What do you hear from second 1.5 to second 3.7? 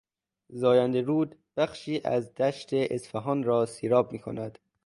بخشی از دشت اصفهان را